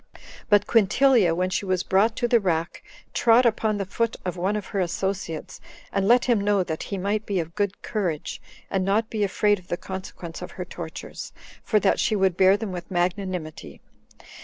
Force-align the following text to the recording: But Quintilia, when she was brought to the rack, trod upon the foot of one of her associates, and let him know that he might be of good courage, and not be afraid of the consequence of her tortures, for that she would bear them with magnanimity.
But 0.49 0.65
Quintilia, 0.65 1.35
when 1.35 1.51
she 1.51 1.63
was 1.63 1.83
brought 1.83 2.15
to 2.15 2.27
the 2.27 2.39
rack, 2.39 2.83
trod 3.13 3.45
upon 3.45 3.77
the 3.77 3.85
foot 3.85 4.15
of 4.25 4.35
one 4.35 4.55
of 4.55 4.65
her 4.73 4.79
associates, 4.79 5.61
and 5.93 6.07
let 6.07 6.25
him 6.25 6.41
know 6.41 6.63
that 6.63 6.81
he 6.81 6.97
might 6.97 7.23
be 7.23 7.39
of 7.39 7.53
good 7.53 7.83
courage, 7.83 8.41
and 8.71 8.83
not 8.83 9.11
be 9.11 9.23
afraid 9.23 9.59
of 9.59 9.67
the 9.67 9.77
consequence 9.77 10.41
of 10.41 10.49
her 10.53 10.65
tortures, 10.65 11.31
for 11.63 11.79
that 11.81 11.99
she 11.99 12.15
would 12.15 12.35
bear 12.35 12.57
them 12.57 12.71
with 12.71 12.89
magnanimity. 12.89 13.79